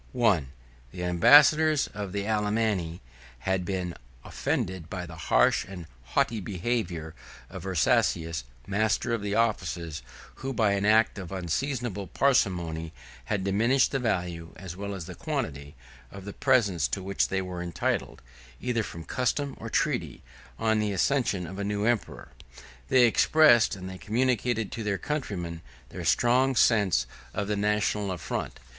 I. 0.19 0.45
The 0.91 1.03
ambassadors 1.03 1.85
of 1.93 2.11
the 2.11 2.25
Alemanni 2.27 3.01
had 3.41 3.63
been 3.63 3.93
offended 4.25 4.89
by 4.89 5.05
the 5.05 5.15
harsh 5.29 5.63
and 5.63 5.85
haughty 6.05 6.39
behavior 6.39 7.13
of 7.51 7.67
Ursacius, 7.67 8.43
master 8.65 9.13
of 9.13 9.21
the 9.21 9.35
offices; 9.35 10.01
88 10.33 10.33
who 10.41 10.53
by 10.53 10.71
an 10.71 10.85
act 10.87 11.19
of 11.19 11.31
unseasonable 11.31 12.07
parsimony, 12.07 12.93
had 13.25 13.43
diminished 13.43 13.91
the 13.91 13.99
value, 13.99 14.53
as 14.55 14.75
well 14.75 14.95
as 14.95 15.05
the 15.05 15.13
quantity, 15.13 15.75
of 16.09 16.25
the 16.25 16.33
presents 16.33 16.87
to 16.87 17.03
which 17.03 17.27
they 17.27 17.39
were 17.43 17.61
entitled, 17.61 18.23
either 18.59 18.81
from 18.81 19.03
custom 19.03 19.53
or 19.59 19.69
treaty, 19.69 20.23
on 20.57 20.79
the 20.79 20.93
accession 20.93 21.45
of 21.45 21.59
a 21.59 21.63
new 21.63 21.85
emperor. 21.85 22.29
They 22.87 23.05
expressed, 23.05 23.75
and 23.75 23.87
they 23.87 23.99
communicated 23.99 24.71
to 24.71 24.83
their 24.83 24.97
countrymen, 24.97 25.61
their 25.89 26.05
strong 26.05 26.55
sense 26.55 27.05
of 27.35 27.47
the 27.47 27.55
national 27.55 28.11
affront. 28.11 28.59